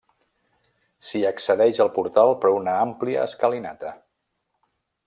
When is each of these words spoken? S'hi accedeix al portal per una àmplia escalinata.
S'hi 1.09 1.21
accedeix 1.31 1.83
al 1.85 1.93
portal 1.99 2.35
per 2.47 2.53
una 2.61 2.75
àmplia 2.87 3.31
escalinata. 3.31 3.97